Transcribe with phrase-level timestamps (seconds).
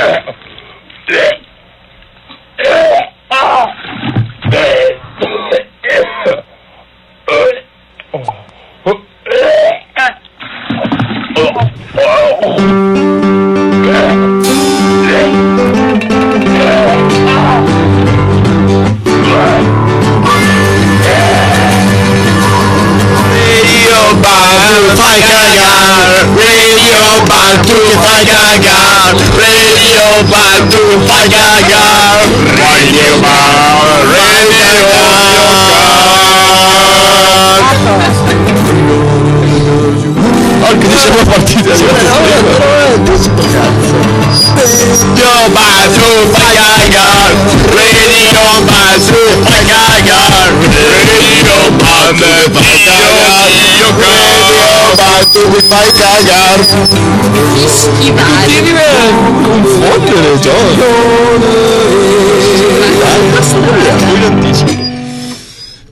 [0.00, 0.46] Yeah.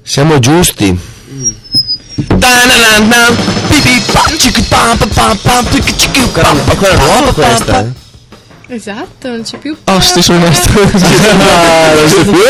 [0.09, 0.99] Siamo giusti.
[6.97, 7.81] Nuova questa?
[7.81, 7.93] eh?
[8.75, 9.77] Esatto, non c'è più.
[9.85, 10.73] Oh, sti sono rimasto.
[10.81, 12.41] Ah, non sei più?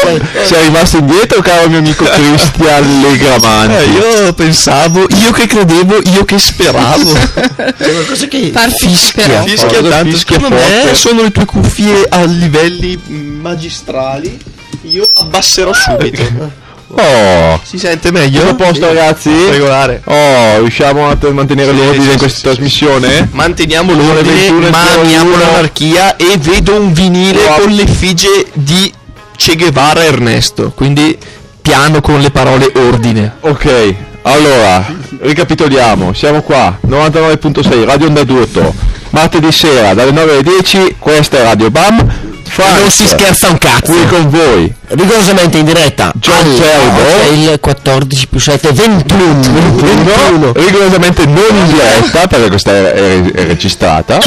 [0.45, 3.75] Sei rimasto indietro, caro mio amico Cristian Legramanti.
[3.75, 3.87] Eh,
[4.25, 7.13] io pensavo, io che credevo, io che speravo.
[7.57, 10.11] C'è qualcosa che Far Fischia, Fischia tanto.
[10.13, 10.95] fischia Secondo me forte.
[10.95, 14.39] sono le tue cuffie a livelli magistrali.
[14.83, 16.67] Io abbasserò subito.
[17.01, 18.41] Oh, Si sente meglio?
[18.41, 19.31] tutto a posto ragazzi?
[19.51, 20.03] Regolare.
[20.05, 23.29] Oh, riusciamo a mantenere Sì, l'ordine sì, in sì, questa sì, trasmissione?
[23.31, 25.39] Manteniamo l'ordine, 21 ma amiamo 01.
[25.39, 27.61] l'anarchia e vedo un vinile Wow.
[27.61, 28.93] con l'effigie di
[29.37, 30.73] Che Guevara Ernesto.
[30.75, 31.17] Quindi
[31.63, 33.35] piano con le parole ordine.
[33.41, 34.85] Ok, allora,
[35.21, 38.75] ricapitoliamo, siamo qua, 99.6, Radio Onda d'Urto,
[39.11, 43.59] martedì sera dalle 9 alle 10, questa è Radio BAM, Franz, non si scherza un
[43.59, 43.93] cazzo.
[43.93, 49.41] qui con voi, rigorosamente in diretta John c'è il 14 più 7 21
[49.75, 54.19] 21, rigorosamente non in diretta, perché questa è, è- è registrata,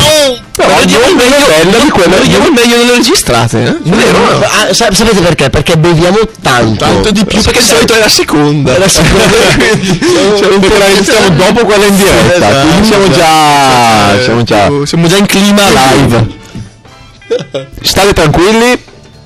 [0.55, 3.77] però Vediamo il non meglio, è bella di quella vediamo il meglio delle registrate, eh?
[3.89, 4.39] Vero?
[4.43, 5.49] Ah, sa- sapete perché?
[5.49, 8.77] Perché beviamo tanto Tanto di più perché di solito è la seconda.
[8.77, 9.19] la seconda.
[10.37, 12.67] Cioè, la registriamo dopo quella in diretta, Esatto.
[12.67, 16.39] quindi siamo già, siamo già, Siamo già in clima live.
[17.81, 18.79] State tranquilli,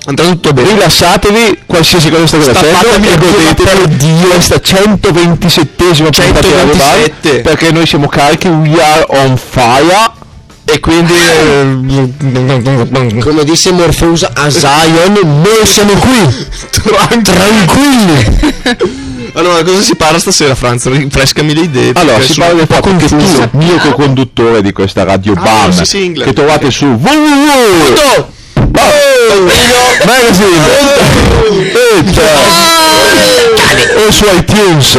[0.06, 0.68] Andrà tutto bene.
[0.68, 7.40] rilassatevi, qualsiasi cosa state facendo e godetevi di questa 127esima puntata 127.
[7.40, 10.24] perché noi siamo carichi, we are on fire
[10.68, 16.48] E quindi eh, come disse Morpheus a Zion noi siamo qui.
[17.22, 18.94] Tranquilli
[19.36, 20.86] Allora, cosa si parla stasera, Franz?
[20.86, 21.92] Rinfrescami le idee.
[21.94, 26.12] Allora, si parla del fatto che tu, mio co-conduttore di questa Radio Ah, Bam, sì,
[26.12, 28.34] che trovate su www
[30.04, 30.64] Magazine
[34.06, 34.98] e su iTunes.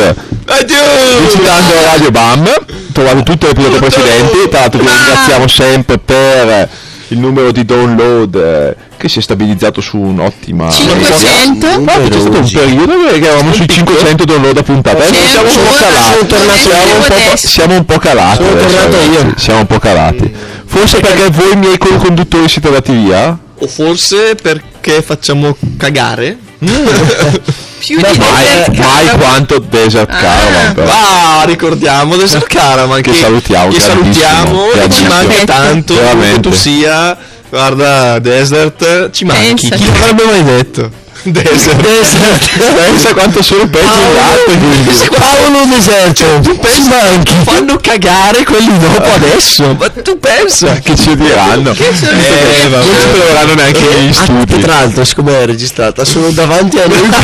[1.19, 2.49] Visitando Radio Bam
[2.93, 4.49] trovate tutte le puntate precedenti.
[4.49, 6.69] Tra l'altro vi ringraziamo sempre per
[7.09, 11.67] il numero di download eh, che si è stabilizzato su un'ottima 500?
[11.67, 16.19] Infatti c'è stato un periodo che eravamo sui 500 download a puntata Sì, siamo siamo
[16.19, 17.47] un po', adesso.
[17.47, 19.33] siamo un po' calati Sono tornato io.
[19.37, 20.33] siamo un po' calati
[20.65, 26.37] forse perché voi miei co-conduttori siete andati via O forse perché facciamo cagare?
[27.87, 29.17] Più Beh, di mai- Desert mai Caravan.
[29.19, 30.91] quanto Desert Caravan però.
[30.91, 35.07] Ah, ricordiamo Desert Caravan Che salutiamo, Che grandissimo, salutiamo, che ci grandissimo.
[35.13, 36.21] manca tanto, Veramente.
[36.21, 37.17] dovunque tu sia.
[37.49, 39.67] Guarda, Desert, ci manchi.
[39.69, 39.75] Pensa.
[39.75, 40.91] Chi l'avrebbe mai detto?
[41.31, 42.57] Desert.
[42.75, 46.95] pensa quanto sono peggio gli quindi Paolo Deserto Tu pensa
[47.43, 49.75] fanno cagare quelli dopo adesso?
[49.77, 50.73] Ma tu pensa?
[50.79, 51.71] che ci diranno.
[51.71, 52.85] Eh, vabbè.
[52.85, 54.59] non ci troveranno neanche negli Ah, studi.
[54.59, 57.09] tra l'altro siccome è registrata sono davanti a noi.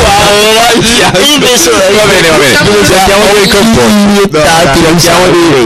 [0.74, 2.86] Penso va bene va bene.
[2.86, 4.06] cerchiamo di ricomporci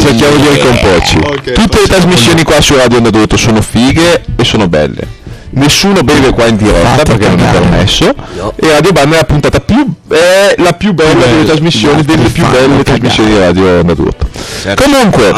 [0.01, 1.17] cerchiamo di, ricomporci
[1.53, 5.16] tutte le trasmissioni qua su Radio Onda sono fighe e sono belle
[5.57, 8.13] Nessuno beve qua in diretta perché non è permesso
[8.55, 12.45] e Radio Band è la puntata più è la più bella delle trasmissioni delle più
[12.47, 14.29] belle trasmissioni di Radio Onda d'Urto
[14.75, 15.31] comunque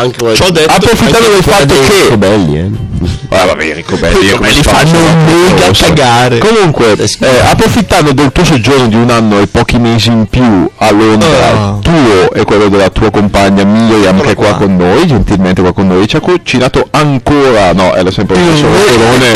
[0.51, 4.99] detto approfittando del fatto che belli eh Ah, vabbè, Enrico Belli, Enrico Belli come fanno
[5.25, 6.37] mega cagare.
[6.39, 10.91] Comunque, eh, approfittando del tuo soggiorno di un anno e pochi mesi in più a
[10.91, 11.79] Londra, Oh.
[11.81, 14.55] tuo e quello della tua compagna Miriam che è qua qua.
[14.57, 18.67] con noi, gentilmente qua con noi, ci ha cucinato ancora, no, era sempre lo stesso
[18.67, 19.31] rotolone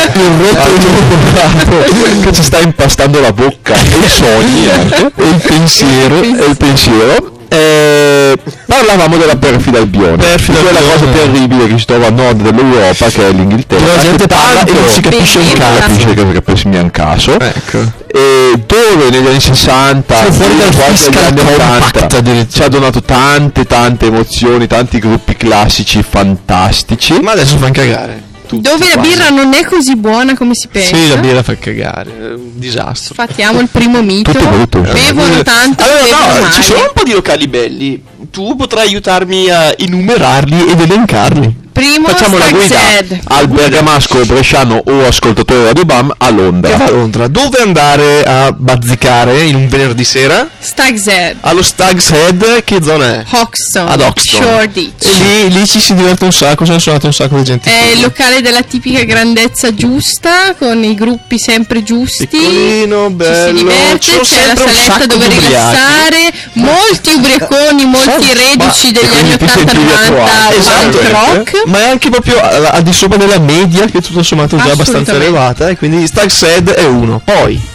[2.23, 6.57] che ci sta impastando la bocca e i sogni anche, e il pensiero, e il
[6.57, 7.31] pensiero.
[7.55, 8.35] Eh,
[8.65, 10.17] parlavamo della perfida Albione.
[10.17, 13.79] Perfida quella cosa terribile che si trova a nord dell'Europa, che è l'Inghilterra.
[13.81, 15.79] Dove la gente parla e non si capisce un cazzo.
[15.81, 17.39] capisce che capisce un caso.
[17.39, 17.91] Ecco.
[18.07, 22.51] E dove negli anni 60 Sì, fuori dal quasi negli fiscal anni compact 80 addirittura.
[22.51, 27.19] ci ha donato tante tante emozioni, tanti gruppi classici fantastici.
[27.21, 28.31] Ma adesso fa cagare.
[28.47, 29.09] Tutti Dove la quasi.
[29.09, 30.95] birra non è così buona come si pensa.
[30.95, 32.11] Sì, la birra fa cagare.
[32.11, 33.13] È un disastro.
[33.15, 34.31] Fattiamo il primo mito.
[34.31, 34.81] Tutto brutto.
[34.81, 36.53] Bevono tanto, Allora, bevono no, male.
[36.53, 38.03] ci sono un po' di locali belli.
[38.31, 41.61] Tu potrai aiutarmi a enumerarli ed elencarli.
[41.73, 46.27] Primo Facciamo la guida Stag al bergamasco bresciano o ascoltatore Radio Bam a Che va
[46.27, 46.89] a Londra.
[46.91, 47.27] Londra.
[47.27, 50.47] Dove andare a bazzicare in un venerdì sera?
[50.59, 53.23] Stag Zed, Allo Stag's Head, che zona è?
[53.27, 54.41] Hoxton, Ad Hoxton.
[54.43, 55.05] Shoreditch.
[55.19, 57.71] E lì, lì ci si diverte un sacco, sono andati un sacco di gente.
[57.71, 62.27] È il locale della tipica grandezza giusta, con i gruppi sempre giusti.
[62.27, 63.47] Piccolino, Ci bello.
[63.47, 65.45] si diverte, ci c'è la saletta dove ubriachi.
[65.47, 70.27] rilassare, molti ubriaconi, molti Sì, reduci ma- degli anni quindi ti sentivi a tuo 80-90
[70.47, 70.59] agio.
[70.59, 71.63] Esatto, rock.
[71.65, 75.13] ma è anche proprio al di sopra della media che tutto sommato è già abbastanza
[75.13, 77.21] elevata e quindi Stag's Head è uno.
[77.23, 77.71] Poi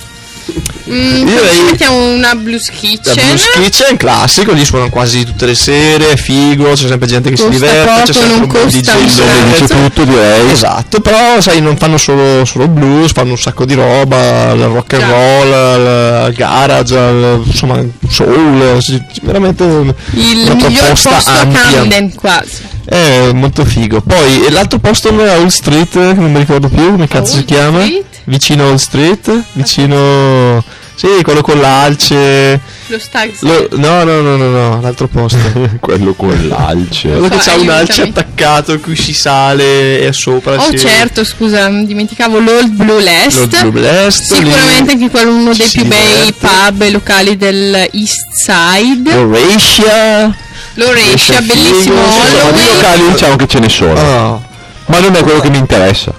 [0.91, 3.15] Mm, Direi- mettiamo una Blues la Kitchen.
[3.15, 7.37] Blues Kitchen classico, lì suonano quasi tutte le sere, è figo, c'è sempre gente che
[7.37, 9.23] si Costa diverte, poco, c'è sempre un DJ mezzo.
[9.51, 10.51] Dice tutto direi.
[10.51, 14.95] Esatto, però sai, non fanno solo, solo blues, fanno un sacco di roba, il rock
[14.95, 18.79] and roll, il garage, il- insomma, soul,
[19.23, 21.61] veramente Il una miglior proposta ampia.
[21.81, 22.77] Camden quasi.
[22.89, 24.01] È molto figo.
[24.01, 27.33] Poi e l'altro posto è a Old Street, che non mi ricordo più come cazzo
[27.33, 27.81] si Old chiama.
[27.85, 28.05] Street?
[28.25, 30.65] Vicino a Old Street, vicino...
[30.99, 32.59] Sì, quello con l'alce.
[32.87, 33.49] Lo Stag Zed.
[33.49, 35.39] Lo- No, no, no, no, no, l'altro posto.
[35.79, 37.09] Quello con l'alce.
[37.11, 37.79] Quello che So, c'ha un aiutami.
[37.81, 40.77] alce attaccato a cui si sale e sopra Oh si...
[40.79, 43.37] certo, scusa, dimenticavo l'Old Blue Lest.
[43.37, 47.37] L'Old Blue Lest, Sicuramente lì anche quello uno dei si più bei pub e locali
[47.37, 49.15] del East Side.
[49.15, 50.37] Horatia.
[50.79, 54.01] L'Orescia, bellissimo Insomma, di locali diciamo che ce ne sono.
[54.01, 54.43] Oh.
[54.87, 56.13] Ma non è quello che mi interessa.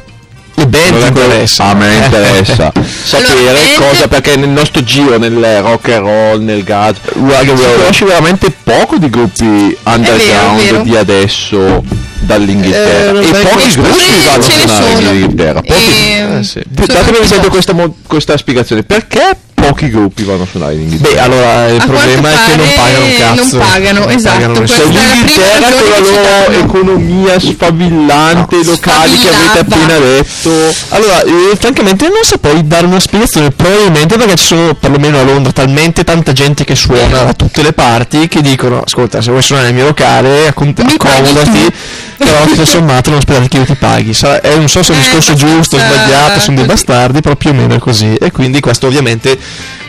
[0.55, 1.69] Le band Non quello- interessano.
[1.71, 2.71] A me interessa
[3.03, 7.45] sapere Allora, cosa perché nel nostro giro nel rock and roll, nel jazz, si
[7.77, 10.81] conosce veramente poco di gruppi underground vero.
[10.83, 11.81] di adesso
[12.19, 15.61] dall'Inghilterra Eh, e pochi gruppi vanno a suonare in Inghilterra.
[15.61, 16.61] Pochi- E- Eh, sì.
[16.67, 18.83] Datemi esempio questa, mo- questa spiegazione.
[18.83, 19.37] Perché
[19.69, 21.13] pochi gruppi vanno a suonare in Inghilterra?
[21.13, 23.57] Beh, allora il A problema è che non pagano un cazzo.
[23.57, 29.27] non pagano, Non esatto, pagano Se l'Inghilterra con la loro economia sfavillante, i locali che
[29.29, 30.51] avete appena detto,
[30.89, 35.51] Allora, eh, francamente non saprei dare una spiegazione, probabilmente perché ci sono perlomeno a Londra
[35.51, 39.67] talmente tanta gente che suona da tutte le parti che dicono, ascolta, se vuoi suonare
[39.67, 41.71] nel mio locale, accom- accomodati, tu."
[42.19, 44.13] però tutto sommato non aspettare che io ti paghi.
[44.13, 46.83] Sarà- eh, non so se è un Eh, discorso giusto o sbagliato, sono dei così.
[46.83, 48.13] bastardi, però più o meno è così.
[48.15, 49.37] E quindi questo ovviamente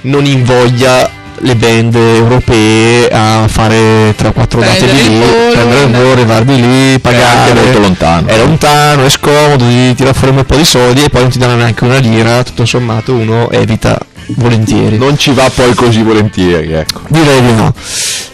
[0.02, 1.08] non invoglia
[1.43, 6.44] le band europee a fare 3-4 date di lì, volo, prendere il andare- volo, arrivare
[6.44, 7.52] di lì, pagare.
[7.55, 8.26] molto lontano.
[8.26, 11.38] È lontano, è scomodo, devi tirare fuori un po' di soldi e poi non ti
[11.38, 14.96] danno neanche una lira, tutto sommato uno evita volentieri.
[14.99, 17.02] non ci va poi così volentieri, ecco.
[17.08, 17.75] Direi di no.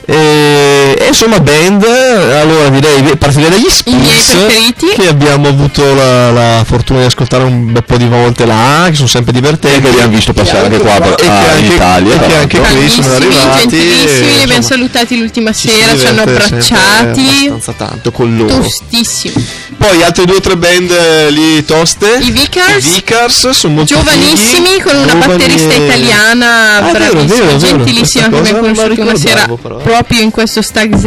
[0.08, 4.86] E, e insomma band, allora direi partirei dagli I miei Spins preferiti.
[4.94, 8.94] che abbiamo avuto la, la fortuna di ascoltare un bel po' di volte là, che
[8.94, 9.80] sono sempre E divertenti.
[9.80, 12.14] che abbiamo visto passare anche qua E che a- in anche- Italia.
[12.22, 13.58] e che anche qui sono arrivati.
[13.68, 17.20] gentilissimi, e, li abbiamo salutati l'ultima sera, ci hanno abbracciati.
[17.48, 18.58] abbastanza tanto con loro.
[18.60, 19.44] Tostissimi.
[19.76, 22.18] Poi altre due o tre band eh, lì toste.
[22.20, 22.87] I Vicars.
[22.87, 27.57] I Vicars sono molto Giovanissimi fighi, con una batterista e- italiana Ah, bravissima, vero, vero.
[27.59, 29.83] gentilissima che non conosciuto una sera però, eh.
[29.83, 31.05] proprio in questo Stag Z.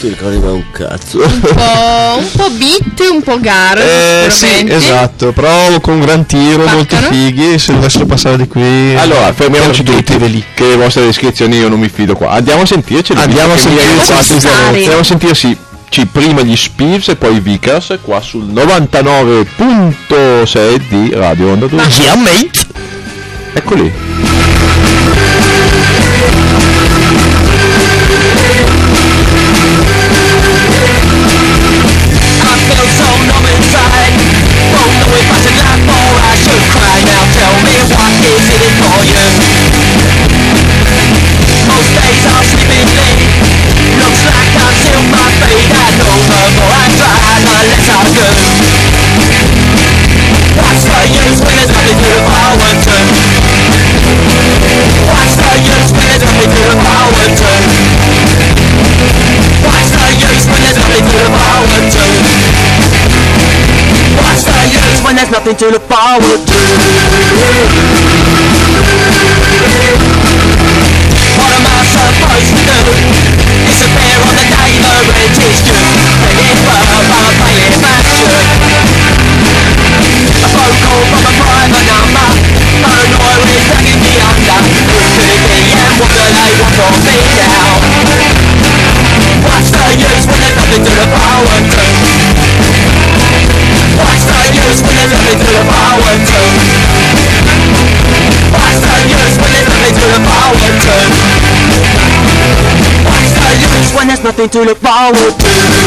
[0.00, 1.18] Ti ricordi mai un cazzo?
[1.22, 6.26] Un po', un po' beat, un po' gara Eh, sì, esatto, però con un gran
[6.26, 6.76] tiro, Spaccano.
[6.76, 8.94] molto fighi, se dovessero passare di qui...
[8.96, 10.44] Allora, fermiamoci tutti, perdeteveli.
[10.54, 12.30] che le vostre descrizioni io non mi fido qua.
[12.30, 13.18] Andiamo a sentirceli.
[13.20, 14.46] Andiamo a mi sentirci.
[14.48, 15.56] Andiamo a sentirsi
[15.88, 21.82] ci- prima gli Spears e poi i Vickers qua sul 99.6 di Radio Onda 2.
[22.00, 22.50] Yeah, mate!
[23.54, 24.11] Eccoli.
[65.52, 68.11] into the power.
[104.22, 105.81] nothing to look forward to.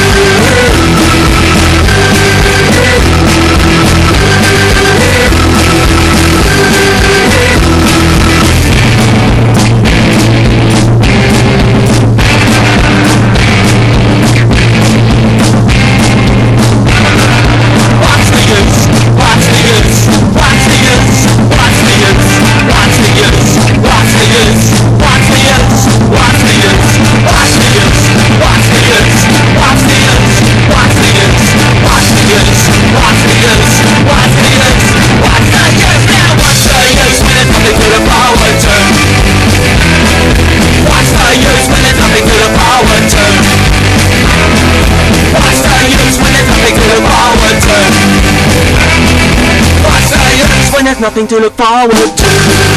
[51.05, 52.74] nothing to look forward to.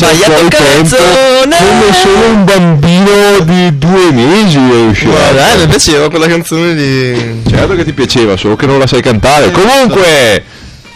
[0.00, 1.56] Sbagliato tempo canzone.
[1.58, 5.10] come solo un bambino di due mesi è riuscito.
[5.10, 7.42] Guarda, eh, mi piaceva quella canzone di...
[7.46, 9.50] Certo che ti piaceva, solo che non la sai cantare.
[9.50, 10.42] Comunque,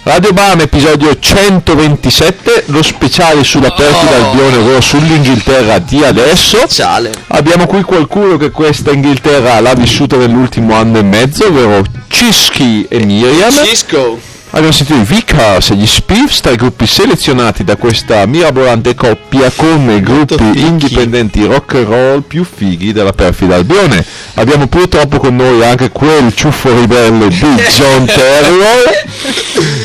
[0.04, 6.66] Radio Bam, episodio 127, lo speciale sulla perfida Albione, ovvero sull'Inghilterra di adesso.
[6.66, 7.12] Ciale.
[7.26, 13.04] Abbiamo qui qualcuno che questa Inghilterra l'ha vissuta nell'ultimo anno e mezzo, ovvero Cischi e
[13.04, 13.50] Miriam.
[13.50, 14.32] Cisco.
[14.56, 19.50] Abbiamo sentito i Vickers e gli Spiffs tra i gruppi selezionati da questa mirabolante coppia
[19.54, 24.04] come gruppi indipendenti rock and roll più fighi della perfida Albione.
[24.34, 29.04] Abbiamo purtroppo con noi anche quel ciuffo ribelle di John Terror.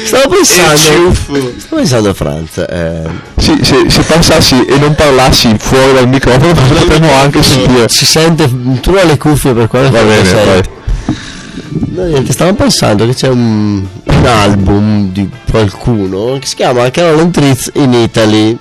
[0.05, 1.15] Stavo pensando.
[1.15, 2.57] Stavo pensando a Franz.
[2.59, 3.01] Eh,
[3.37, 7.89] Sì, se, se passassi e non parlassi fuori dal microfono potremmo anche sentire.
[7.89, 8.47] si sente.
[8.81, 10.45] Tu hai le cuffie per quello Va che bene, sei.
[10.45, 10.61] vai.
[11.91, 17.31] No, niente, stavo pensando che c'è un, un album di qualcuno che si chiama Caroline
[17.31, 18.57] Tritz in Italy.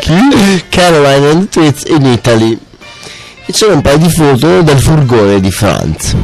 [0.00, 0.64] Chi?
[0.70, 2.58] Caroline and Tritz in Italy.
[3.44, 6.14] E c'era un paio di foto del furgone di Franz.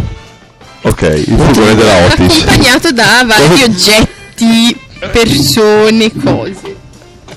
[0.82, 2.42] Ok, il furgone della Otis.
[2.42, 4.78] Accompagnato da vari oggetti,
[5.12, 6.82] persone, cose.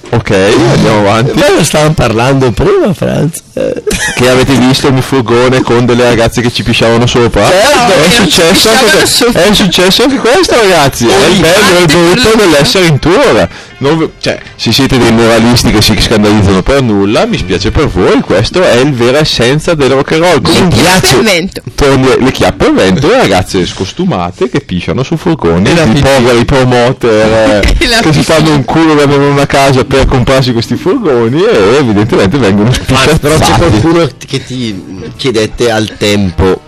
[0.10, 1.38] Ok, andiamo avanti.
[1.38, 3.42] Ma ne stavamo parlando prima, Franz.
[3.54, 3.84] Eh,
[4.16, 7.48] Che avete visto mio furgone con delle ragazze che ci pisciavano sopra?
[7.48, 9.44] Certo, è, successo anche, sopra.
[9.44, 13.50] è successo anche questo ragazzi, è il bello e il brutto dell'essere in tour.
[13.80, 18.22] Non cioè, se siete dei moralisti che si scandalizzano per nulla, mi spiace per voi,
[18.22, 20.42] questo è il vera essenza del rock and roll.
[20.42, 21.62] Mi piace vento.
[21.76, 28.02] torni le chiappe al vento ragazze scostumate che pisciano su furgoni E poveri promoter eh,
[28.02, 32.72] che si fanno un culo da una casa per comprarsi questi furgoni e evidentemente vengono
[32.72, 33.80] Franz, però c'è spiazzati.
[33.80, 36.62] qualcuno che ti chiedette al tempo.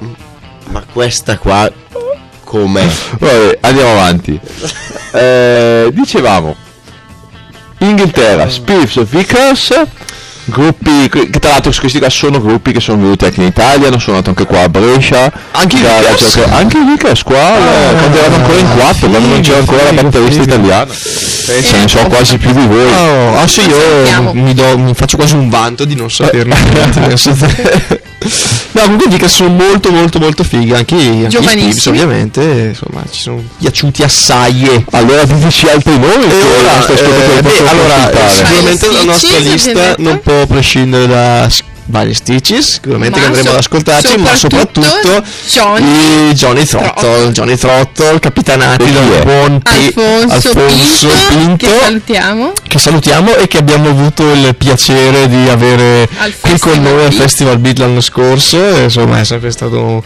[0.71, 1.71] Ma questa qua
[2.43, 2.87] com'è?
[3.17, 4.39] Vabbè, andiamo avanti.
[5.11, 6.55] Eh, dicevamo,
[7.79, 9.73] Inghilterra, Spiffs Vickers,
[10.49, 13.99] gruppi, che tra l'altro questi qua sono gruppi che sono venuti anche in Italia, hanno
[13.99, 15.31] suonato anche qua a Brescia.
[15.51, 16.33] Anche i Vickers?
[16.35, 19.83] gioco- Anche i Vickers qua, eh, quando erano ancora in quattro, quando non c'era ancora
[19.83, 20.93] la batterista italiana.
[21.45, 22.85] Pensa, ne so quasi più di voi.
[22.93, 24.33] Oh, adesso io Sappiamo.
[24.33, 26.55] mi, do, mi faccio quasi un vanto di non saperne.
[27.15, 27.47] senso-
[28.71, 31.43] no, comunque dico che sono molto molto molto fighi, anche, i- anche i.
[31.71, 34.85] Spips ovviamente, insomma ci sono piaciuti assai.
[34.91, 40.19] Allora diteci altri nomi E i ora, eh, beh, allora, sicuramente la nostra lista non
[40.21, 41.49] può prescindere da
[41.89, 46.93] vari Stitches, sicuramente Ma che andremo so- ad ascoltarci, ma soprattutto soprattutto Johnny Johnny Throttle,
[46.93, 47.32] Throttle.
[47.32, 49.23] Johnny Throttle, capitanati è?
[49.23, 52.54] buon P- Alfonso, Alfonso Pinto, Pinto, che salutiamo.
[52.67, 57.12] che salutiamo e che abbiamo avuto il piacere di avere Al qui con noi al.
[57.13, 60.04] Festival Beat l'anno scorso e, insomma è sempre stato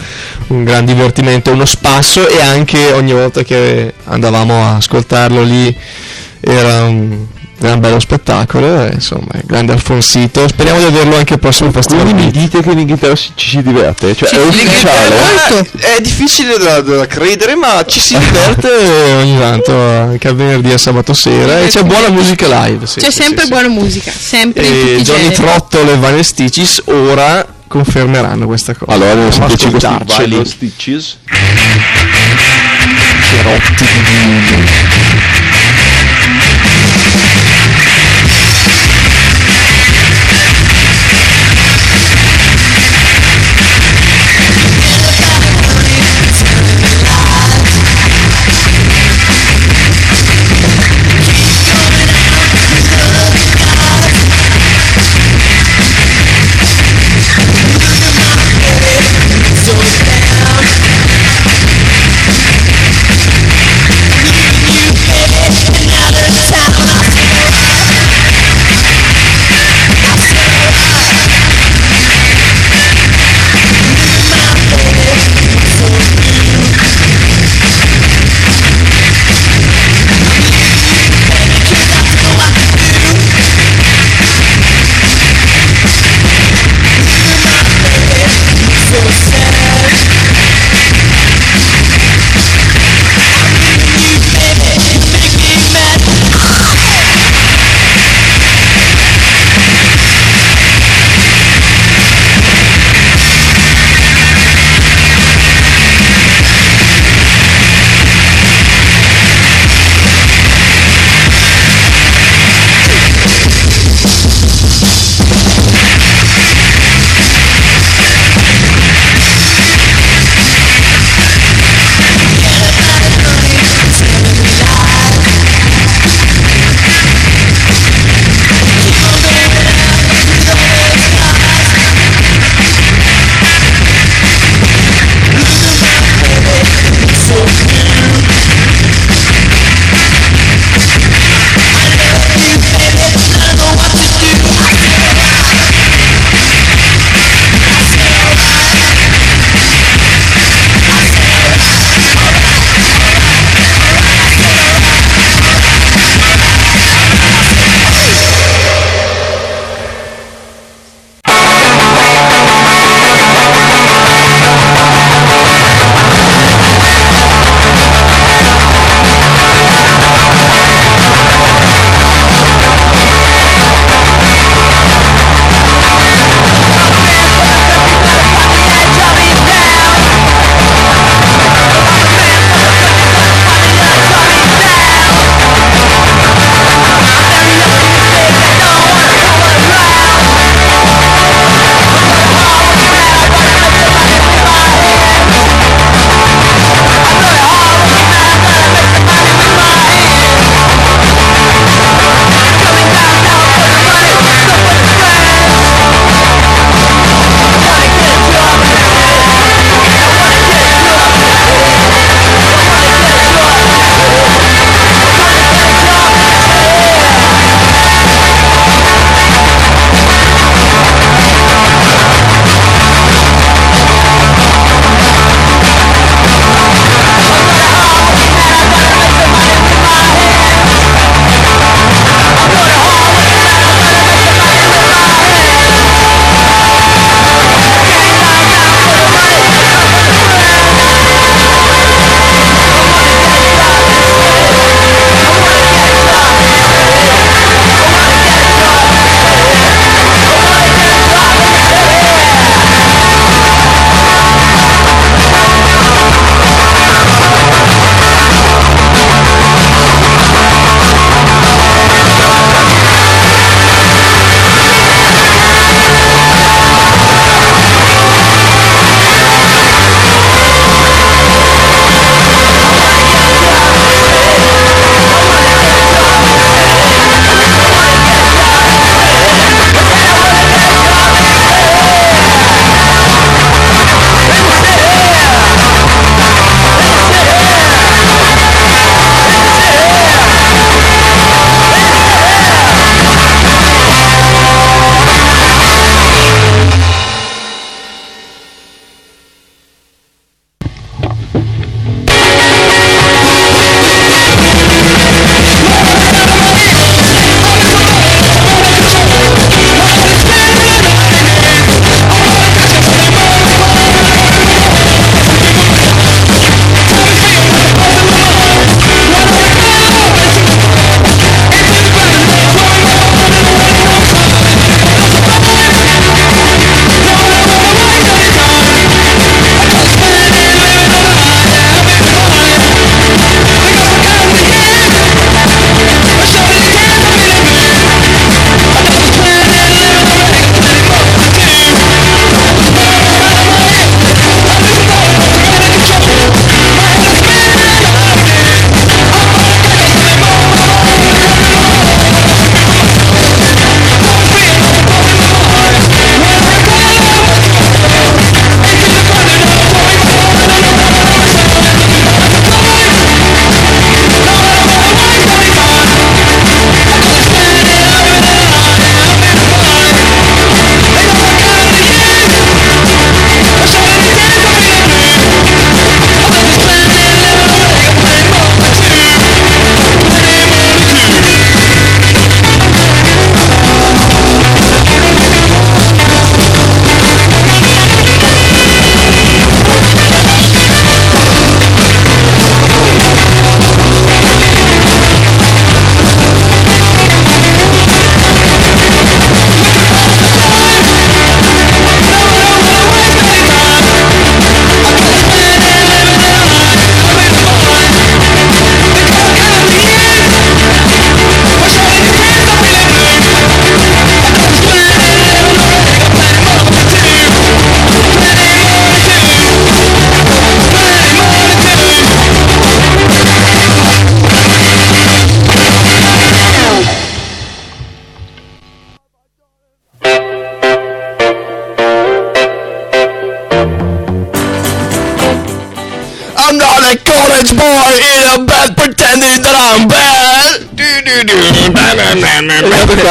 [0.48, 5.76] un gran divertimento uno spasso e anche ogni volta che andavamo a ascoltarlo lì
[6.39, 7.26] era un
[7.63, 12.23] gran bello spettacolo e, insomma grande Alfonsito speriamo di averlo anche al prossimo Festival Quindi
[12.26, 14.13] mi dite che in Inghilterra si- ci si diverte?
[14.13, 15.15] Cioè Ci è ufficiale?
[15.78, 18.67] è difficile da, da credere ma ci si diverte
[19.17, 23.12] ogni tanto anche a venerdì e sabato sera e c'è buona musica live sì, C'è
[23.12, 23.52] sì, sempre sì, sì.
[23.54, 25.34] buona musica, sempre e Johnny generi.
[25.36, 31.17] Trotto e Van Stitches ora confermeranno questa cosa Allora a Andiamo sentirci Stitches.
[33.30, 33.62] So down.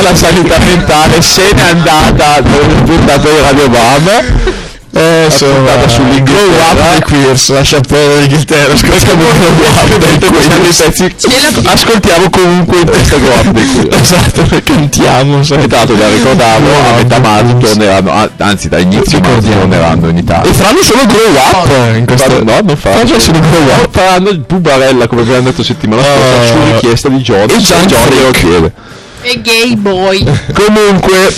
[0.02, 4.08] E la sanità mentale se n'è andata nel puntato di Radio Bam
[4.94, 6.74] Eh, insomma, puntata sull'Inghilterra.
[6.74, 11.66] grow up dei queers, lascia perdere l'Inghilterra, ascoltiamo grow up dei queers.
[11.66, 15.62] ascoltiamo comunque in questa grow up dei qui Esatto, cantiamo, sai.
[15.62, 17.60] E l'altro da ricordarlo Grow a metà Queers.
[17.70, 19.60] torneranno a- anzi da inizio Ricordiamo.
[19.60, 22.42] torneranno in Italia E faranno solo grow up in questo...
[22.42, 23.88] No, non fanno Fanno solo grow up.
[23.92, 28.20] faranno il bubarella come abbiamo detto settimana scorsa su richiesta di Johnny E John Johnny
[28.20, 28.72] lo chiede
[29.22, 30.24] E gay boy.
[30.52, 31.32] comunque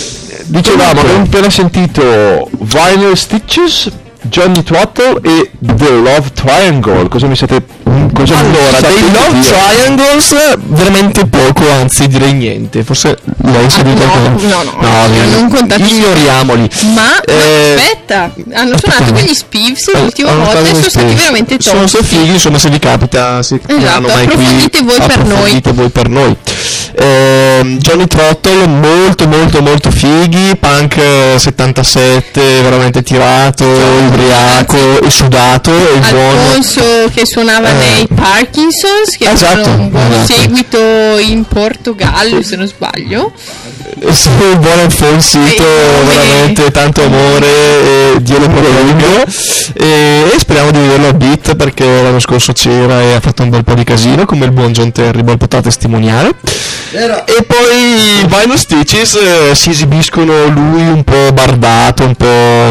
[0.45, 3.89] dicevamo abbiamo appena sentito Vinyl Stitches
[4.23, 7.63] Johnny Trottle e The Love Triangle cosa mi siete
[8.13, 9.55] cosa Allora, dei Love dire?
[9.55, 12.83] Triangles veramente poco, anzi direi niente.
[12.83, 14.47] Forse lei sa Ah, no, qualcosa.
[14.47, 16.69] no, no, vi- non contate Ignoriamoli.
[16.81, 19.11] Ma, ma Eh, aspetta, hanno suonato aspetta.
[19.13, 21.87] con gli Spivs l'ultima volta e sono stati veramente Sono top.
[21.87, 25.27] stati fighi, insomma, se vi capita, se Esatto, hanno mai qui, approfondite voi per noi.
[25.27, 26.37] approfondite voi per noi.
[26.97, 35.71] Ehm, Johnny Trottle, molto molto molto fighi, punk eh, 77, veramente tirato, ubriaco e sudato,
[35.71, 36.37] e il buon...
[36.37, 37.73] Alfonso che suonava Eh.
[37.73, 40.33] nei Parkinsons, che Esatto, un buon esatto.
[40.39, 40.77] seguito
[41.19, 43.31] in Portogallo, se non sbaglio.
[44.11, 49.23] Sì, il buon Alfonsito, E come- veramente tanto amore e Dio lo prolunga
[49.73, 53.49] e, e speriamo di vederlo a Beat perché l'anno scorso c'era e ha fatto un
[53.49, 56.31] bel po' di casino come il buon John Terrible potrà testimoniare
[56.91, 62.25] e poi i Vinyl Stitches eh, si esibiscono lui un po' bardato, un po',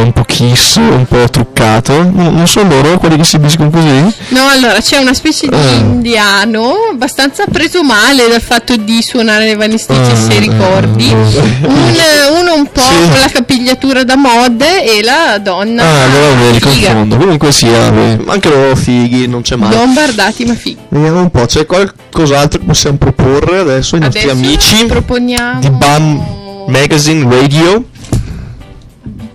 [0.04, 4.14] un po' kiss, un po' truccato non, non sono loro quelli che si esibiscono così?
[4.28, 5.74] No, allora c'è una specie di Eh.
[5.76, 11.08] indiano abbastanza preso male dal fatto di suonare le vanistici, se Eh, ricordi.
[11.12, 11.94] Un,
[12.40, 13.08] uno un po' Sì.
[13.10, 15.82] con la capigliatura da mod e la donna.
[15.82, 20.44] Ah, allora ve li confondo comunque sia, eh, anche loro fighi, non c'è male Bombardati
[20.44, 20.78] ma fighi.
[20.88, 26.24] Vediamo un po', c'è qualcos'altro che possiamo proporre adesso nostri Adesso amici proponiamo di BAM
[26.68, 27.84] Magazine Radio?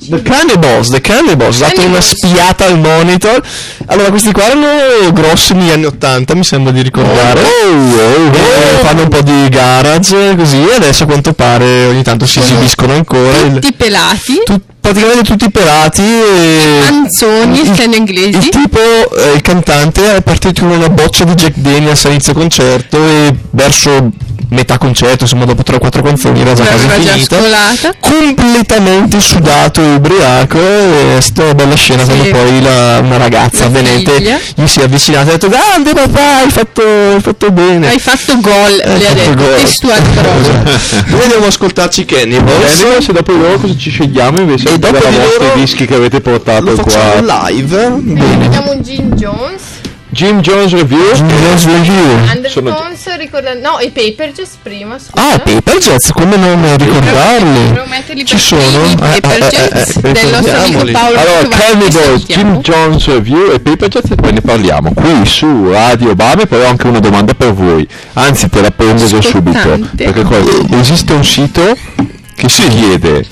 [0.10, 3.39] The Cannibals, The Cannibals, ho dato una spiata al monitor.
[3.86, 7.41] Allora, questi qua erano grossi negli anni 80, mi sembra di ricordare.
[7.41, 12.39] Eh, fanno un po' di garage, così, e adesso a quanto pare ogni tanto si
[12.39, 13.38] esibiscono ancora.
[13.38, 14.60] Il- tutti pelati, tu-
[14.91, 16.80] praticamente tutti pelati e...
[16.88, 18.38] canzoni, il- essendo inglesi.
[18.38, 22.34] Il tipo, eh, il cantante, è partito con una boccia di Jack Daniels a inizio
[22.34, 24.10] concerto e verso
[24.52, 27.38] metà concerto, insomma dopo 3-4 canzoni era già quasi finita.
[27.38, 27.93] scolata.
[27.99, 32.08] Completamente sudato e ubriaco e è stata una bella scena Sì.
[32.10, 34.39] quando poi la- una ragazza La avvenente figlia.
[34.56, 37.99] gli si è avvicinata e ha detto grande papà hai fatto, hai fatto bene Hai
[37.99, 39.56] fatto gol, le ha fatto detto, gol.
[39.62, 40.47] testuali parole.
[41.06, 42.41] noi andiamo ad ascoltarci Bene,
[43.02, 46.63] se dopo loro cosa ci scegliamo invece E dopo di loro dischi che avete portato
[46.63, 49.62] lo qua live bene Vediamo un Jim Jones.
[50.12, 52.76] Jim Jones Review Jazz Review Sono-
[53.18, 53.60] ricordando.
[53.70, 55.12] No, i Paper Jazz prima, scusa.
[55.34, 60.58] ah Paper Jazz come non ricordarli ci sono Eh, Paper eh, eh, eh, del nostro
[60.58, 60.86] amico.
[60.92, 61.48] Paolo allora
[61.92, 62.44] salutiamo.
[62.44, 66.62] Jim Jones Review e Paper Jazz e poi ne parliamo qui su Radio Bame poi
[66.63, 70.38] ho anche una domanda per voi anzi te la prendo già subito perché qua
[70.80, 71.78] esiste un sito
[72.36, 73.28] che si chiede i-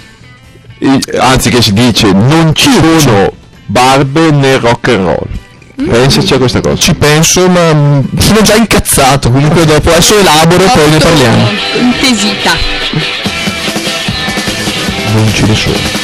[1.20, 3.34] anzi che si dice non ci sono
[3.66, 5.28] barbe nel rock and roll.
[5.90, 6.76] Pensaci a questa cosa.
[6.76, 9.30] Ci penso ma mm, sono già incazzato.
[9.30, 11.50] Comunque dopo adesso elaboro e poi ne parliamo.
[11.80, 12.52] Intesita.
[15.14, 15.97] non ce ne sono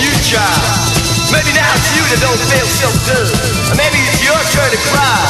[0.00, 0.54] you try.
[1.30, 3.30] Maybe now it's you that don't feel so good.
[3.70, 5.20] Or maybe it's your turn to cry.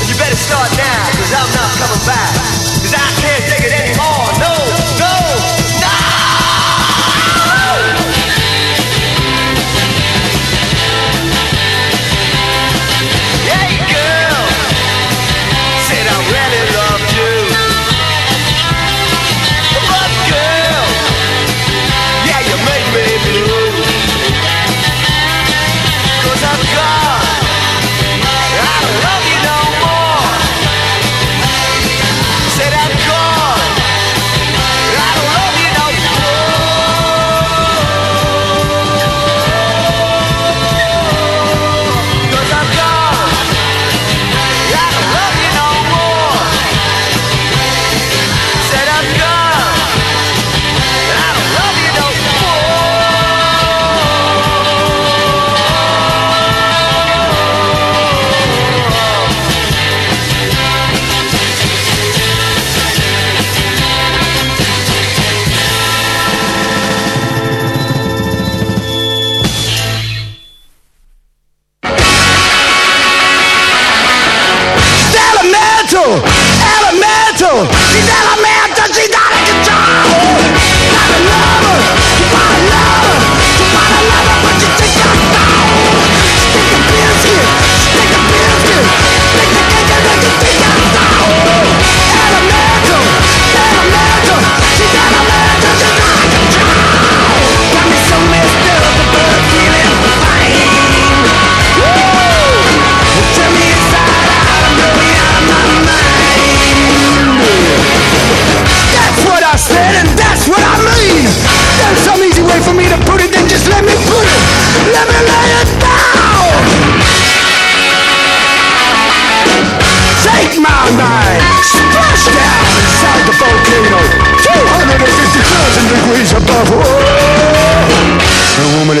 [0.00, 2.32] And you better start now, cause I'm not coming back.
[2.82, 4.01] Cause I can't take it anymore.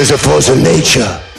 [0.02, 1.31] is a force of nature.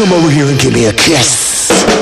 [0.00, 1.99] Come over here and give me a kiss.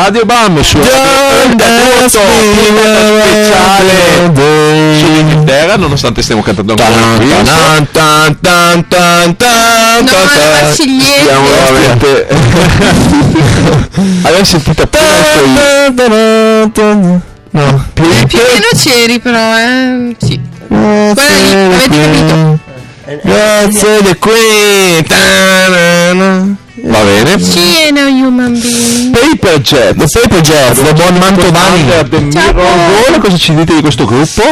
[0.00, 2.08] Radio Bam su Radio
[3.24, 3.92] speciale
[4.96, 7.28] sull'Inghilterra, nonostante stiamo cantando ancora qui.
[7.28, 10.62] Tan, tan, tan, tan, tan, No, tan, la tan.
[10.62, 11.22] Marsigliese.
[11.24, 12.28] Siamo veramente
[14.22, 16.70] Abbiamo sentito appena
[17.50, 17.84] No.
[17.92, 20.14] Più o meno c'eri però, eh.
[20.20, 20.40] Sì.
[20.68, 22.58] Avete capito?
[23.22, 25.04] Grazie di qui.
[26.84, 27.38] Va bene.
[27.42, 28.57] She ain't a human.
[29.40, 29.94] Paper Jet.
[29.94, 31.84] Paper Jet, The Bon Mantovani.
[32.10, 34.42] The Mirror Ball, cosa ci dite di questo gruppo?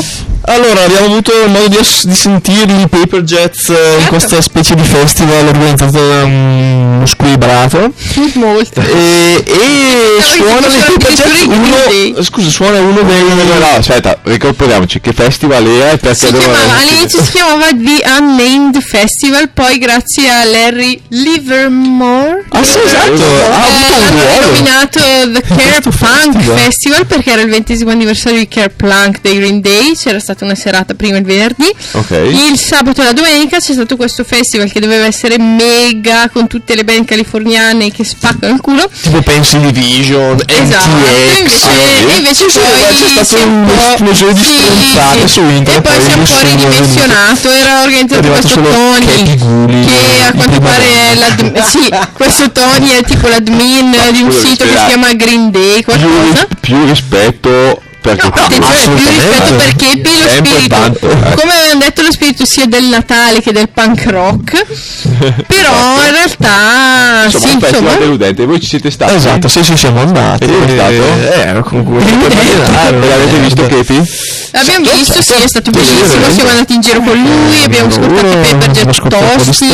[0.49, 4.74] Allora, abbiamo avuto modo di, ass- di sentirli i Paper Jets eh, in questa specie
[4.74, 7.92] di festival organizzato da um, uno squilibrato.
[8.34, 8.80] Molto.
[8.80, 12.22] E, e suona i Paper Jets uno.
[12.22, 13.22] Scusa, suona uno dei.
[13.22, 18.80] No, no, aspetta, ricordiamoci che festival era e perché chiamava, all'inizio si chiamava The Unnamed
[18.80, 23.12] Festival, poi grazie a Larry Livermore Ah, sì, esatto.
[23.12, 24.47] Ha eh, avuto un hanno ruolo.
[24.47, 24.99] nominato
[25.32, 26.59] The Care Punk festival.
[26.59, 27.07] Festival.
[27.07, 30.95] perché era il ventesimo anniversario di Care Punk dei Green Day, c'era stata una serata
[30.95, 31.68] prima il venerdì.
[31.93, 32.11] Ok.
[32.11, 36.74] Il sabato e la domenica c'è stato questo festival che doveva essere mega con tutte
[36.74, 38.89] le band californiane che spaccano il culo.
[39.01, 41.39] Tipo Pencil Division, Esatto, NTX.
[41.39, 41.68] invece,
[42.07, 43.64] e invece Sì, poi c'è stato un
[43.97, 45.28] po' di stronzate sì.
[45.28, 49.87] su internet, e poi poi si è un po' ridimensionato era organizzato questo Tony Gulli,
[49.87, 54.64] che a i quanto pare l'admin- sì, questo Tony è tipo l'admin di un sito
[54.64, 60.00] che si chiama Green Day più, qualcosa più rispetto perché No, attenzione, più rispetto perché
[60.00, 61.34] più lo Sempre spirito, tanto, eh.
[61.34, 64.64] come avevamo detto, lo spirito sia del Natale che del punk rock,
[65.46, 69.62] però in realtà insomma sì, un festival insomma, deludente voi ci siete stati Esatto, sì,
[69.64, 70.44] sì, siamo andati.
[70.44, 70.92] E è stato?
[70.92, 71.98] Eh, ero con cui.
[72.02, 74.11] e l'avete visto Kepi?
[74.52, 79.42] Abbiamo visto, sì, è stato bellissimo, siamo andati in giro con lui, abbiamo ascoltato po'
[79.42, 79.66] di tosti.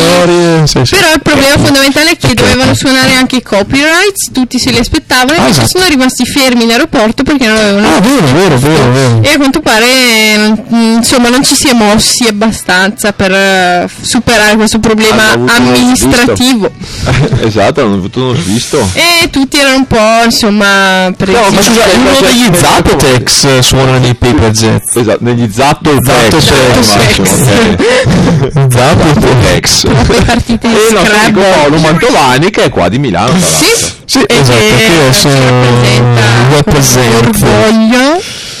[0.89, 5.31] Però il problema fondamentale è che dovevano suonare anche i copyrights, tutti se li aspettavano
[5.33, 5.77] e Ah, invece esatto.
[5.79, 7.99] sono rimasti fermi in aeroporto perché non avevano Ah,
[8.31, 9.21] vero, vero, vero, vero.
[9.23, 9.85] e a quanto pare
[10.37, 16.71] mm, insomma non ci si è mossi abbastanza per eh, superare questo problema amministrativo
[17.41, 21.81] esatto hanno avuto uno svisto e tutti erano un po' insomma presi No, ma scusa,
[21.95, 24.95] uno degli Zapotex eh, suona nei Paper Jets.
[24.95, 27.17] esatto negli Zatto Zatto Tex, Tex.
[27.19, 28.67] Massimo, ok.
[28.69, 29.81] Zapotex.
[29.81, 34.59] troppe partite di e Paolo Scrabble Mantovani che è qua di Milano sì Sì, esatto,
[34.59, 37.45] che sono rappresenta con rappresento.
[37.45, 38.02] orgoglio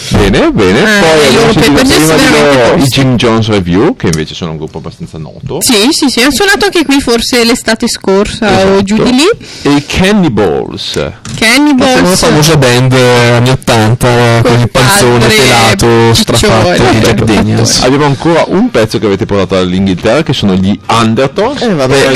[0.09, 0.79] Bene, bene.
[0.79, 2.83] Eh, Poi loro prima loro i.
[2.83, 5.59] Jim Jones Review, che invece sono un gruppo abbastanza noto.
[5.61, 8.83] sì sì sì hanno suonato anche qui forse l'estate scorsa o Esatto.
[8.83, 9.27] giù di lì
[9.63, 10.99] E i Cannibals.
[11.37, 17.79] Cannibals Una famosa band anni 80 eh, con il panzone pelato strafatto di Jack Daniels.
[17.81, 21.61] Abbiamo ancora un pezzo che avete portato dall'Inghilterra, che sono gli Undertones.
[21.63, 22.15] Eh vabbè, Beh, dai.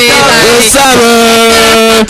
[0.69, 2.05] Summer,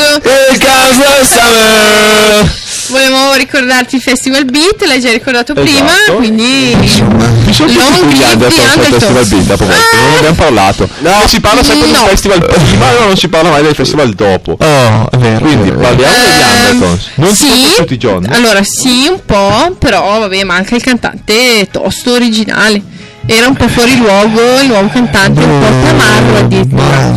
[0.51, 2.51] il caso Summer.
[2.89, 5.65] Volevamo ricordarti il Festival Beat, l'hai già ricordato Esatto.
[5.69, 9.25] prima, quindi Mi sono the al Festival.
[9.27, 10.89] Beat, a proposito, non ne abbiamo parlato.
[11.27, 11.93] si parla sempre no.
[11.99, 14.51] del festival prima, ma non si parla mai del festival dopo.
[14.59, 15.39] Oh, è vero.
[15.39, 17.07] Quindi parliamo degli Ehm, Undertones.
[17.15, 18.27] Non sì, sono piaciuti John.
[18.31, 22.81] Allora sì, un po', però vabbè, manca il cantante tosto originale.
[23.25, 27.15] Era un po' fuori luogo, il nuovo cantante un po' tamarro addirittura.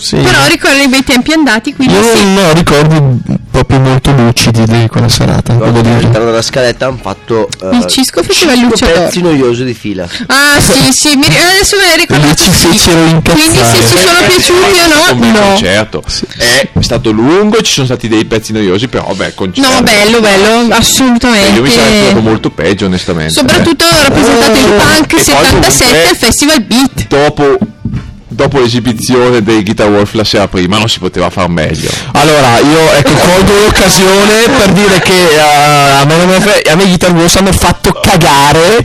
[0.00, 0.16] Sì.
[0.16, 2.24] Però ricordo i bei tempi andati, quindi Io sì.
[2.38, 5.96] ho ricordi proprio molto lucidi di quella serata, devo dire.
[5.96, 9.00] All'interno della scaletta hanno fatto eh, Il Cisco faceva il luciatore.
[9.04, 10.08] pezzi noiosi di fila.
[10.28, 12.28] Ah sì, sì, mi, adesso me l'hai ricordato.
[12.28, 12.66] Lì ci sì.
[12.68, 13.38] fecero incazzare.
[13.40, 15.38] Quindi se ci sono piaciuti o no, no.
[15.48, 16.02] concerto.
[16.72, 19.70] È stato lungo, ci sono stati dei pezzi noiosi, però vabbè, concerto.
[19.70, 21.56] No, bello, bello, assolutamente.
[21.56, 23.34] Io mi sarei trovato molto peggio, onestamente.
[23.34, 27.06] Soprattutto rappresentato il punk E poi 77 comunque- al Festival Beat.
[27.08, 27.58] dopo,
[28.30, 31.90] dopo l'esibizione dei Guitar Wolf la sera prima non si poteva far meglio.
[32.12, 36.14] Allora, io ecco, colgo l'occasione per dire che eh, a me,
[36.70, 38.78] a me Guitar Wars hanno fatto cagare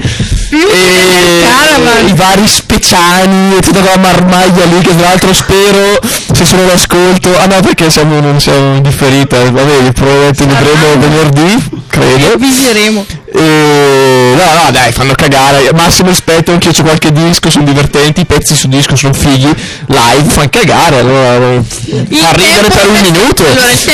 [0.50, 2.08] e Caravan.
[2.08, 6.00] i vari speciani e tutta quella marmaglia lì che tra l'altro spero
[6.34, 11.84] se sono l'ascolto ah no perché siamo, non siamo in differita vabbè probabilmente vedremo venerdì
[11.88, 13.06] credo Viseremo.
[13.38, 15.70] E no no dai fanno cagare.
[15.74, 19.54] Massimo rispetto anche io c'ho qualche disco sono divertenti i pezzi su disco sono fighi.
[19.88, 23.44] Live fanno cagare allora fa ridere per un minuto.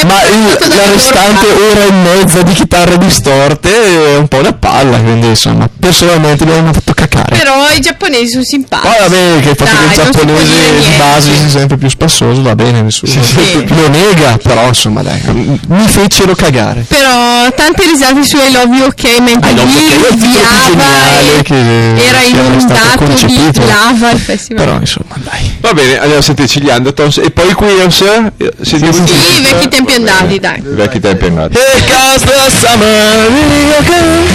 [0.06, 4.98] ma il- la restante ora e mezza di chitarre distorte è un po' una palla
[5.00, 7.38] quindi insomma personalmente mi hanno fatto cacare.
[7.38, 8.94] Però i giapponesi sono simpatici.
[8.94, 12.42] poi vabbè che il fatto Dai, che il giapponese di base sia sempre più spassoso
[12.42, 13.66] va bene nessuno sì.
[13.76, 15.20] lo nega però insomma dai
[15.68, 16.86] mi fecero cagare.
[16.88, 21.56] Però tante risate su I Love You Ok praticamente Ah, no, sviava che
[22.04, 22.20] era
[22.60, 24.66] stato inondato di lava il festival.
[24.66, 25.58] Però insomma, dai.
[25.62, 28.02] Va bene, andiamo a sentirci gli Undertones e poi Queers.
[28.02, 30.60] eh, Sì, i vecchi tempi andati, dai.
[30.60, 31.58] I vecchi tempi andati.
[31.58, 34.30] Here comes the summer, really okay.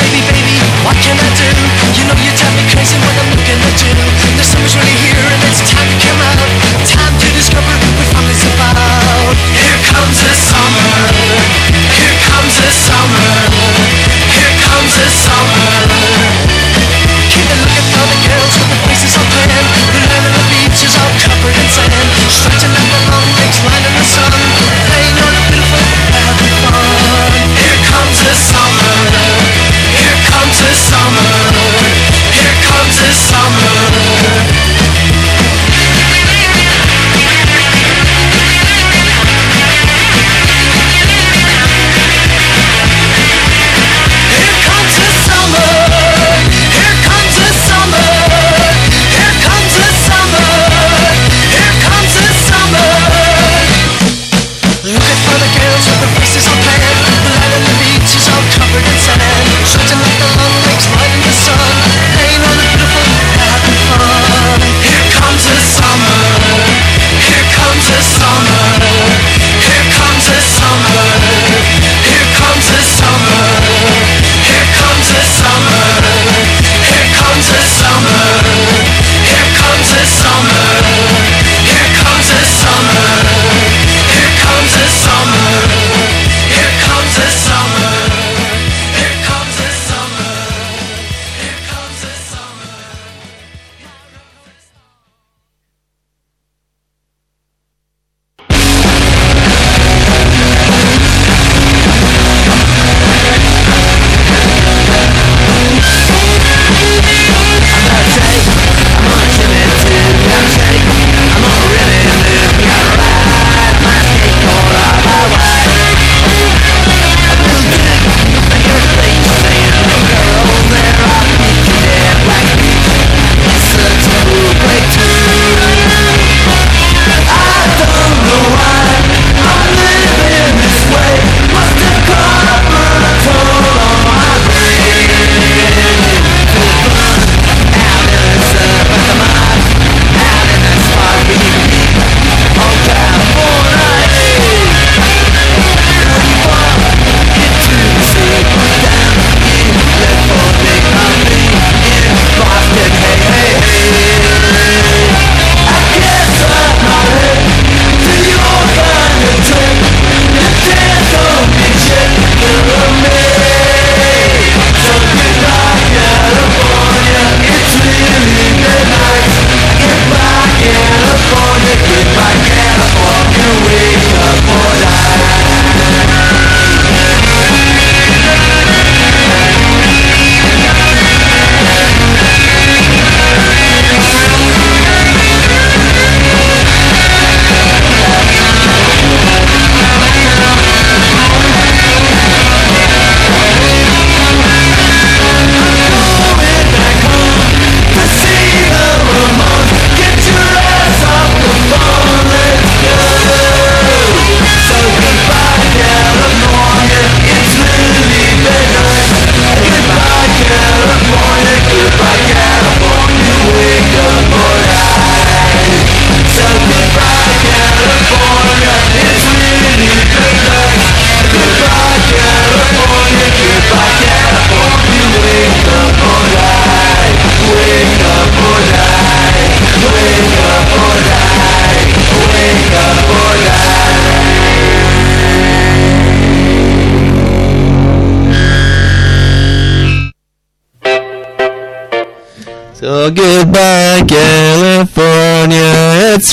[0.00, 1.48] baby, baby, what can I do?
[1.94, 3.94] You know you drive me crazy when I'm looking at you.
[4.36, 6.38] The summer's really here and it's time to come out.
[6.90, 9.36] Time to discover what fun is about.
[9.54, 10.73] Here comes the summer.
[12.64, 13.53] This summer.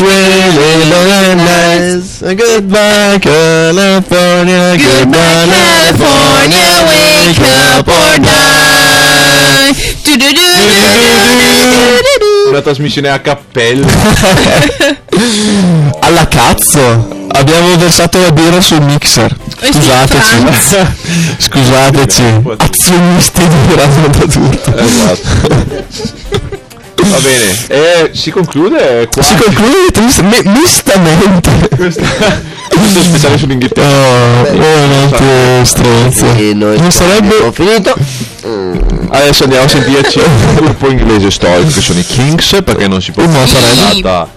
[0.02, 2.22] really nice.
[2.22, 4.78] Goodbye, California.
[4.78, 6.86] Goodbye, California.
[6.88, 7.40] Wake
[7.78, 8.52] up or die.
[12.50, 13.88] Una trasmissione a cappello.
[16.00, 17.20] Alla cazzo.
[17.30, 19.34] Abbiamo versato la birra sul mixer.
[19.62, 20.36] Eh Scusateci.
[21.38, 22.42] Scusateci.
[22.58, 24.78] Azionisti di Radio Tutto.
[24.78, 26.70] Esatto.
[27.10, 29.22] Va bene, e si conclude qua.
[29.24, 31.50] Si conclude triste- mi- mistamente.
[31.76, 32.04] questa,
[32.70, 33.88] punto speciale sull'Inghilterra.
[33.88, 36.26] Oh, veramente stronzo.
[36.38, 37.96] E noi Non sarebbe abbiamo finito.
[39.14, 43.12] Adesso andiamo a sentirci un gruppo inglese storico che sono i Kings perché non si
[43.12, 44.28] può fare nada.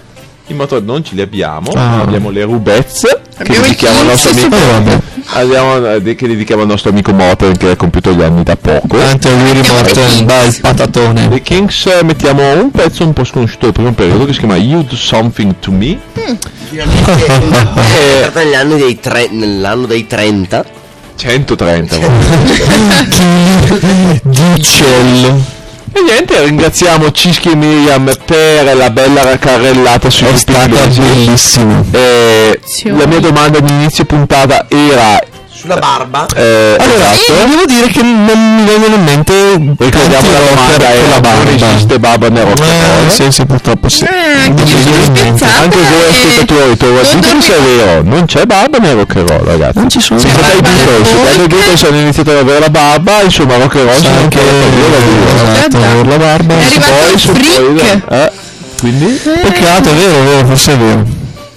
[0.47, 2.01] I motori non ce li abbiamo, Ah.
[2.01, 4.55] abbiamo le Rubez che Abbiamo i dedichiamo al nostro amico.
[5.33, 5.39] Eh.
[5.39, 8.99] Andiamo, eh, che dedichiamo al nostro amico Motor che ha compiuto gli anni da poco.
[8.99, 11.27] Anche Willy Morton, bel patatone.
[11.29, 14.55] Dei Kings eh, mettiamo un pezzo un po' sconosciuto del primo periodo che si chiama
[14.55, 16.37] You Do Something To Me Eh,
[18.33, 20.65] negli anni dei tre- nell'anno dei 30
[21.15, 21.95] 130
[24.23, 25.54] Di uccello.
[25.97, 31.81] E niente, ringraziamo Cischi e Miriam per la bella carrellata sui È stata bellissima.
[31.89, 35.17] Eh, la mia domanda di inizio puntata era
[35.65, 37.33] sulla barba eh, Allora, esatto.
[37.33, 39.33] io devo dire che non mi vengono in mente
[39.77, 41.67] ricordiamo la domanda era la non barba.
[41.73, 44.03] esiste barba nero Eh, sì, sì, purtroppo sì.
[44.03, 44.07] Eh,
[44.45, 48.77] anche Non io sono voi e- ascoltatori non ditemi se è vero non c'è barba
[48.77, 51.99] nel rock and roll ragazzi Non ci sono dai nel Beatles quando i Beatles hanno
[51.99, 54.39] iniziato ad avere la barba insomma rock and roll C'è anche
[55.65, 56.53] esatto, la barba.
[56.53, 58.01] È arrivato il freak.
[58.09, 58.31] eh,
[58.79, 61.14] quindi Peccato, è vero, è vero, forse è vero.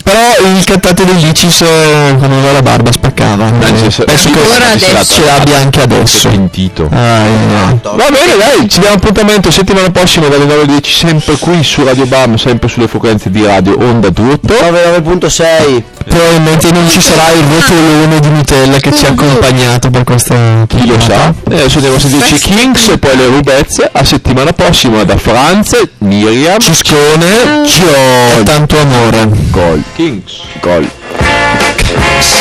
[0.08, 3.44] Però il cantante degli Icis eh, quando aveva la barba spaccava.
[3.44, 6.28] Anzi, Eh, penso che ce l'abbia anche adesso.
[6.30, 6.96] pentito Ah,
[7.26, 7.78] eh, eh.
[7.82, 11.84] Va bene dai, ci diamo appuntamento settimana prossima dalle 9 alle 10 sempre qui su
[11.84, 14.54] Radio Bam, sempre sulle frequenze di Radio Onda d'Urto.
[14.54, 20.64] 99.6 Probabilmente non ci sarà il rotolone di Nutella che ci ha accompagnato per questa
[20.66, 21.32] Chi lo sa?
[21.48, 23.88] E adesso andiamo a sentirci Kings e poi le Rubezze.
[23.92, 29.28] A settimana prossima da Franz, Miriam, Ciscone, e tanto amore.
[29.50, 29.82] Gol.
[29.94, 30.32] Kings.
[30.60, 30.88] Gol.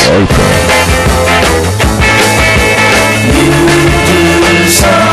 [0.06, 0.26] Gol.
[4.68, 5.07] so